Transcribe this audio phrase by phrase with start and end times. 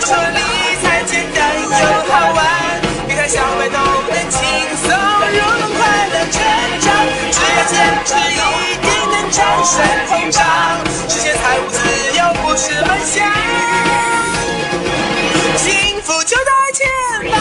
[0.00, 0.40] 说理
[0.82, 2.38] 财简单又好玩，
[3.08, 3.76] 理财小白都
[4.08, 4.38] 能轻
[4.76, 6.36] 松入门，快乐成
[6.80, 6.86] 长，
[7.32, 8.36] 只要坚持一
[8.80, 9.74] 定能战胜
[10.06, 10.38] 通胀，
[11.08, 11.76] 实现财务自
[12.16, 13.26] 由不是梦想，
[15.56, 16.86] 幸福就在前
[17.30, 17.38] 方。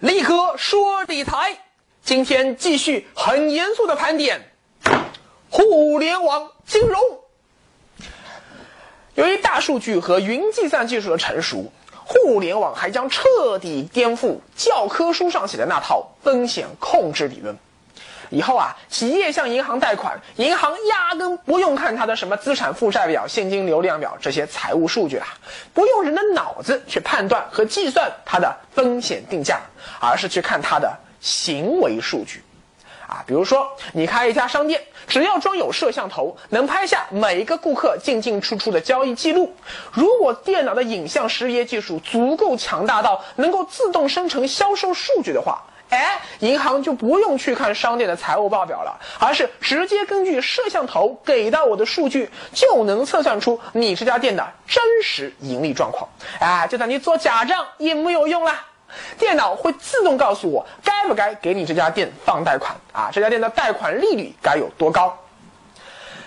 [0.00, 1.56] 立哥说理财，
[2.02, 4.52] 今天继续很严肃的盘点
[5.48, 6.98] 互联网金融。
[9.14, 11.70] 由于大数据和云计算技术的成熟，
[12.04, 17.56] 互联网还将彻底颠覆教科书上写的那套风险控制理论。
[18.30, 25.26] 以后啊，企业向银行贷款，银行压根不用看它的什么资产负债表、现金流量表这些财务数据啦，
[25.74, 29.60] 不用人的脑子去判断和计算它的风险定价，
[30.00, 32.40] 而是去看它的行为数据。
[33.10, 39.52] 啊，比如说你开一家商店，只要装有摄像头，能拍下每一个顾客进进出出的交易记录。
[39.90, 56.08] 如果电脑的影像识别技术足够强大到能够自动生成销售数据的话，哎，银行就不用去看商店的财务报表了，而是直接根据摄像头给到我的数据，就能测算出你这家店的真实盈利状况。
[56.38, 58.66] 哎，就算你做假账也没有用啦。
[59.18, 63.10] 电脑会自动告诉我该不该给你这家店放贷款啊？
[63.12, 65.16] 这家店的贷款利率该有多高？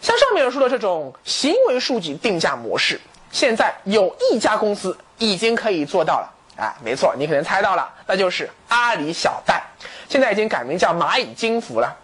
[0.00, 3.00] 像上面说的这种行为数据定价模式，
[3.32, 6.34] 现在有一家公司已经可以做到了。
[6.56, 9.62] 哎，没错，你可能猜到了，那就是阿里小贷，
[10.08, 11.96] 现在已经改名叫蚂蚁金服了。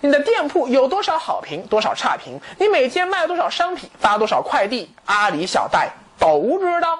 [0.00, 2.40] 你的店铺有多少好评，多少差评？
[2.58, 4.94] 你每天卖多少商品，发多少快递？
[5.06, 6.96] 阿里小贷都知道。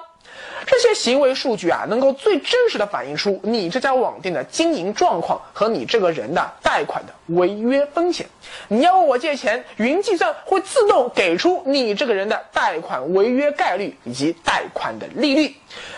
[0.65, 8.27] 这些行为数据啊，能够最真实的反映出你这家网店的经营状况和你这个人的贷款的违约风险。
[8.67, 15.55] 你要问我借钱，云计算会自动给出你这个人的贷款违约概率以及贷款的利率，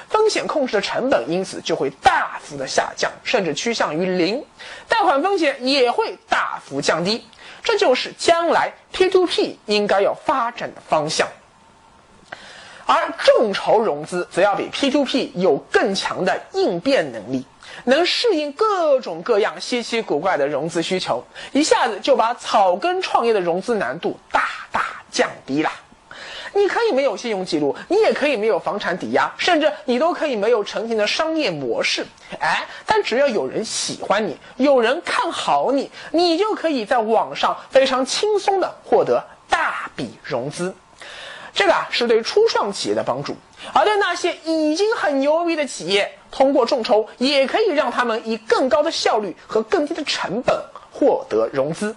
[0.09, 4.43] 风险控制的成本因此就会大幅的下降，甚至趋向于零，
[4.87, 7.25] 贷款风险也会大幅降低。
[7.63, 11.27] 这就是将来 P2P 应该要发展的方向。
[12.93, 17.45] 而众筹融资则要比 P2P 有更强的应变能力，
[17.85, 25.71] 能适应各种各样稀奇古怪的融资需求，一下子就把草根创业的融资难度大大降低了。
[26.53, 32.05] 你可以没有信用记录，你也可以没有房产抵押，甚至你都可以没有成型的商业模式。
[32.41, 40.75] 哎，但只要有人喜欢你，有人看好你，你就可以在网上非常轻松的获得大笔融资。
[41.53, 43.35] 这个啊是对初创企业的帮助，
[43.73, 50.55] 而对那些已经很牛逼的企业，通过众筹也可以让他们以更高的效率和更低的成本
[50.91, 51.95] 获得融资。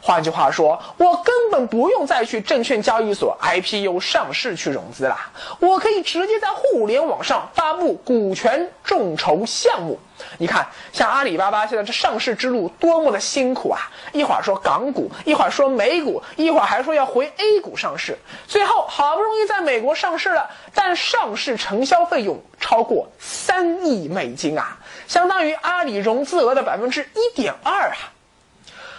[0.00, 9.98] 换句话说，我根本不用再去证券交易所 IPO 上市去融资啦，我可以直接在互联网上发布股权众筹项目。
[10.36, 13.78] 你看，像阿里巴巴现在这上市之路多么的辛苦啊！
[14.12, 24.76] 一会儿说港股，一会儿说美股，一会儿还说要回 A 股上市，最后好不容易在美国上市了，但上市承销费用超过三亿美金啊，
[25.06, 27.96] 相当于阿里融资额的百分之一点二啊！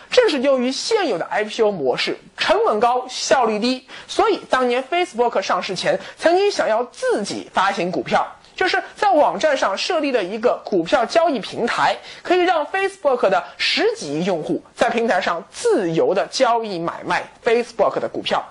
[0.09, 8.28] 正是由于现有的 IPO 模式成本高、效率低，所以当年 Facebook 上市前曾经想要自己发行股票。
[8.56, 18.44] 就是在网站上设立了一个股票交易平台，可以让 Facebook 的十几亿用户在平台上自由的交易买卖 Facebook 的股票。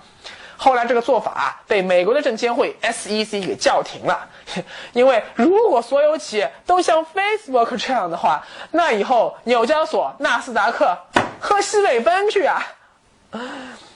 [0.57, 4.27] 后来这个做法啊被美国的证监会 SEC 给叫停了，
[4.95, 10.97] 因为如果所有企业都像 Facebook 这样的话，那以后纽交所、纳斯达克
[11.41, 12.67] 喝西北风去啊！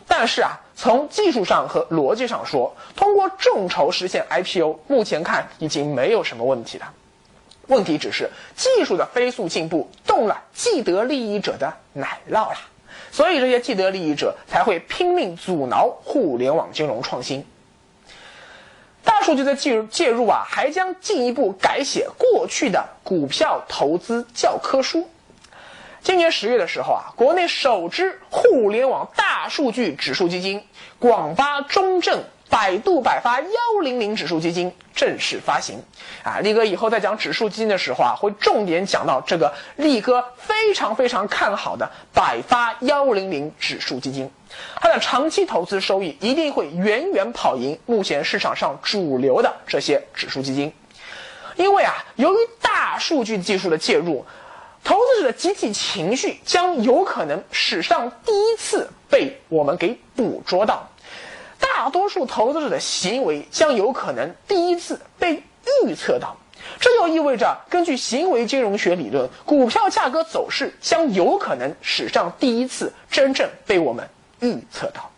[0.06, 0.58] 但是啊。
[0.74, 6.92] 从技术上和逻辑上说，通过众筹实现 IPO，目前看已经没有什么问题了。
[7.68, 12.58] 问题只是技术的飞速进步动了既得利益者的奶酪了，
[13.12, 17.46] 所以这些既得利益者才会拼命阻挠互联网金融创新。
[19.04, 25.08] 大数据的介入介入啊，还将进一步改写过去的股票投资教科书。
[26.02, 30.64] 今年十月的时候啊，国内首支互联网大数据指数基金——
[30.98, 35.80] 广发中证百度百发幺零零指数基金正式发行。
[36.24, 44.28] 啊，力哥以后在讲指数基金的时候啊，会重点讲到这个力哥非常非常看好的百发幺零零指数基金，
[44.80, 50.72] 它的长期投资收益一定会远远跑赢目前市场上主流的这些指数基金。
[51.54, 54.26] 因为啊，由于大数据技术的介入。
[54.84, 60.88] 投资者的集体情绪将有可能史上第一次被我们给捕捉到。
[61.60, 65.42] 大多数投资者的行为将有可能第一次被
[65.84, 66.36] 预测到。
[66.80, 74.08] 这就意味着，根据行为金融学理论，股票价格走势将有可能史上第一次真正被我们
[74.40, 75.11] 预测到。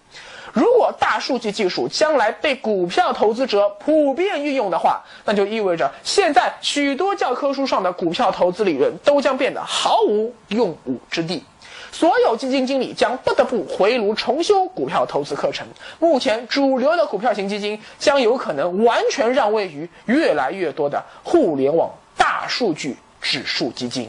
[0.54, 11.42] 如果大数据技术将来被股票投资者普遍运用的话，那就意味着现在许多教科书上的股票投资理论都将变得毫无用武之地。
[11.90, 15.66] 所有基金经理将不得不回炉重修股票投资课程。
[15.98, 24.08] 目前主流的股票型基金将有可能完全让位于越来越多的互联网大数据指数基金。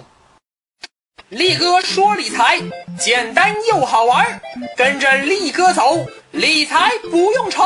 [1.30, 2.60] 力哥说理财
[3.00, 4.40] 简单又好玩，
[4.78, 5.98] 跟着力哥走，
[6.36, 7.64] 理财不用愁。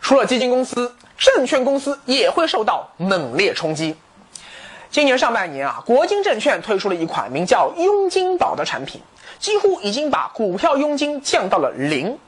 [0.00, 3.94] 除了基金公司，证券公司也会受到猛烈冲击。
[4.90, 9.02] 今年上半年啊，国金证券推出了一款名叫“佣金宝”的产品，
[9.38, 12.18] 几乎已经把股票佣金降到了零。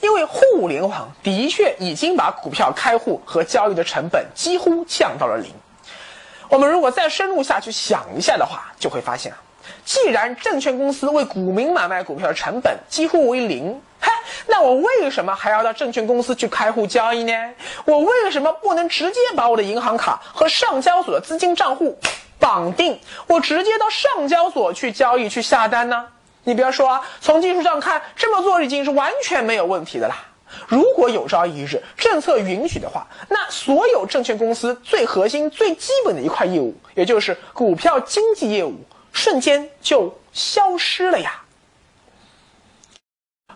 [0.00, 5.52] 因为互联网的确已经把股票开户和交易的成本几乎降到了零。
[6.50, 9.38] 我们如果再深入下去想一下的话，就会发现啊，
[9.84, 14.10] 既然证券公司为股民买卖股票的成本几乎为零，嘿，
[14.46, 17.32] 那我为什么还要到证券公司去开户交易呢？
[17.84, 21.98] 我为什么不能直接把我的银行卡和上交所的资金账户
[22.38, 26.06] 绑定，我直接到上交所去交易去下单呢？
[26.44, 30.16] 你不要说，从技术上看，这么做已经是完全没有问题的啦。
[30.68, 38.74] 如果有朝一日政策允许的话，那所有证券公司最核心、最基本的一块业务，也就是股票经纪业务，
[39.14, 41.40] 瞬间就消失了呀。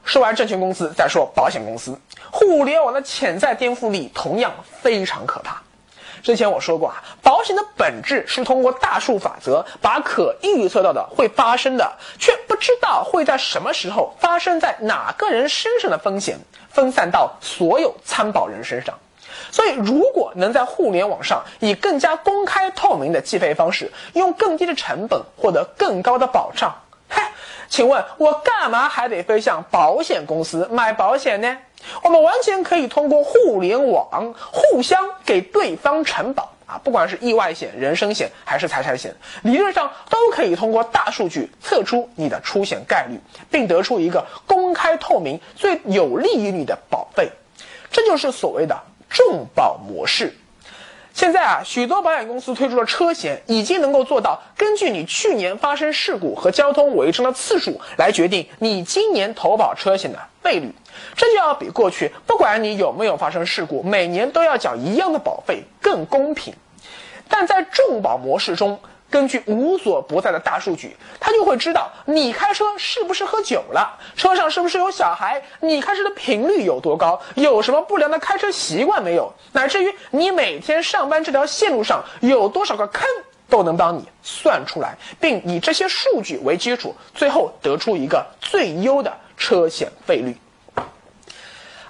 [0.05, 1.99] 说完证券公司，再说保险公司，
[2.31, 4.51] 互联网的潜在颠覆力同样
[4.81, 5.61] 非常可怕。
[6.23, 16.39] 之前我说过啊，保险的本质是通过大数法则，把可预测到的会发生的，却不知道会在什么时候发生在哪个人身上的风险。
[16.71, 18.97] 分散到所有参保人身上，
[19.51, 26.75] 所以如果能在互联网上以更加公开透明的计费方式，用更低的成本获得更高的保障，
[27.09, 27.33] 嗨，
[27.69, 31.59] 请问我干嘛还得飞向保险公司买保险呢？
[32.03, 43.19] 我们完全可以通过互联网互相给对方承保啊，不管是意外险、人身险还是财产险，理论上都可以通过大数据测出你的出险概率，
[43.49, 47.31] 并得出一个公开透明、最有利于你的保费。
[47.91, 48.77] 这就是所谓的
[49.09, 50.35] 重保模式。
[51.15, 60.73] 现在啊，许多保险公司推出的车险已经能够做到根据你去年发生事故和交通违章的次数来决定你今年投保车险的费率。
[61.17, 66.55] 这就要比过去不管你有没有发生事故，每年都要缴一样的保费更公平。
[67.29, 68.79] 但在重保模式中，
[69.11, 83.09] 根据无所不在的大数据，他就会知道你开车是不是喝酒了，车上是不是有小孩，你开车的频率有多高，有什么不良的开车习惯没有，乃至于你每天上班这条线路上有多少个坑，
[83.49, 90.37] 都能帮你算出来，并以这些数据为基础，最后得出一个最优的车险费率。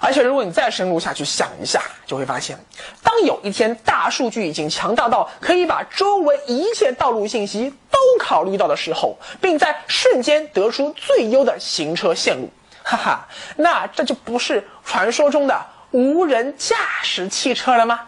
[0.01, 2.57] 而且，如果你再深入下去想一下，就会发现，
[3.03, 12.49] 当有一天大数据已经强大到可以把周围一切道路信息都考虑到的时候，并在瞬间得出最优的行车线路，
[12.81, 17.99] 哈哈，那这就不是传说中的无人驾驶汽车了吗？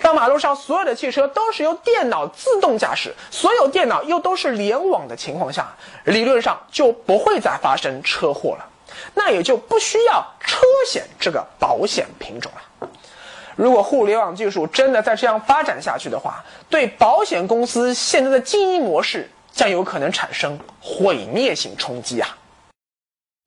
[0.00, 8.66] 当马路上所有的汽车都是由电脑自动驾驶，所有电脑又都是联网的情况下，理论上就不会再发生车祸了。
[9.14, 12.88] 那也就不需要车险这个保险品种了。
[13.56, 22.36] 如果互联网技术真的再这样发展下去的话，对保险公司现在的经营模式将有可能产生毁灭性冲击啊！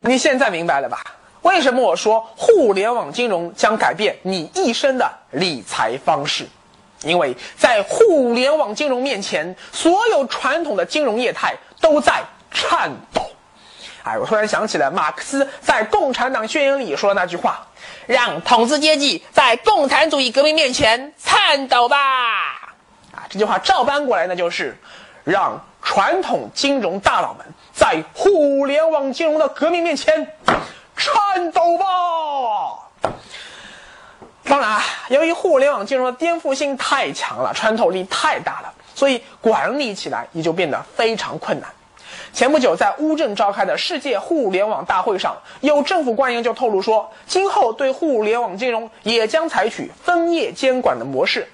[0.01, 1.03] 你现在明白了吧？
[1.41, 6.47] 为什么我说互联网金融将改变你一生的理财方式？
[7.03, 13.26] 因为在互联网金融面前，所有传统的金融业态都在颤抖。
[14.07, 17.67] 哎，我突然想起了马克思在《共产党宣言》里说的那句话
[18.07, 21.97] ：“让统治阶级在共产主义革命面前颤抖吧。”
[23.11, 24.77] 啊，这句话照搬过来，那就是
[25.25, 30.25] 让传统金融大佬们在互联网金融的革命面前
[30.95, 31.85] 颤抖吧。
[34.45, 41.69] 当然啊，由于互联网金融的颠覆性太强了，穿透力太大了，所以管理起来也就变得非常困难。
[42.33, 51.47] 前不久，在乌镇召开的世界互联网大会上，有政府官员就透露说，今后对互联网金融也将采取分业监管的模式。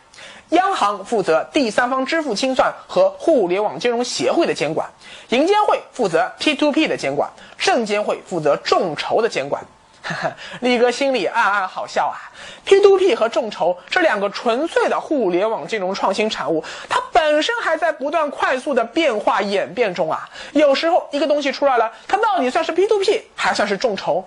[0.49, 4.87] 央行负责第三方支付清算和互联网金融协会的监管，
[5.29, 9.63] 银监会负责 P2P 的监管，证监会负责众筹的监管。
[10.59, 12.19] 力哥心里暗暗好笑啊
[12.67, 20.29] ！P2P 和众筹这两个纯粹的互联网金融创新产物，它本身还在不断快速的变化演变中啊。
[20.51, 24.23] 有时候一个东西出来了，它到底算是 P2P 还算是众筹，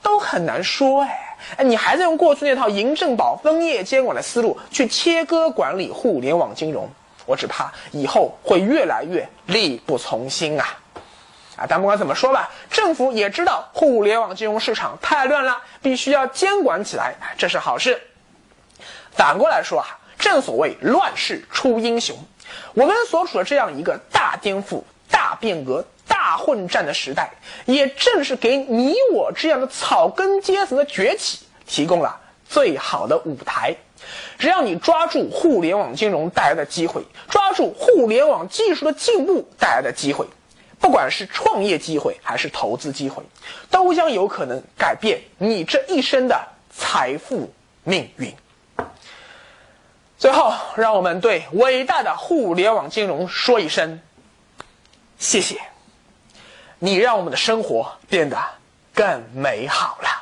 [0.00, 1.22] 都很难说哎。
[1.56, 6.88] 哎，你还在用过去那套银证保分业监管的思路去切割管理互联网金融，
[7.24, 10.66] 我只怕以后会越来越力不从心啊！
[11.56, 18.00] 啊，但不管怎么说吧，政府也知道互联网金融市场太乱了，必须要监管起来，这是好事。
[19.12, 19.86] 反过来说啊，
[20.18, 22.14] 正所谓乱世出英雄，
[22.74, 27.30] 我们所处的这样一个大颠覆、大变革、大混战的时代，
[27.64, 33.74] 也正是给你我这样的草根阶层的崛起提供了最好的舞台。
[34.38, 40.26] 只要你抓住互联网金融带来的机会，抓住互联网技术的进步带来的机会。
[40.78, 43.22] 不管是创业机会还是投资机会，
[43.70, 47.52] 都将有可能改变你这一生的财富
[47.82, 48.32] 命运。
[50.18, 54.00] 最后，让我们对伟大的互联网金融说一声
[55.18, 55.60] 谢谢，
[56.78, 58.38] 你让我们的生活变得
[58.94, 60.15] 更美好了。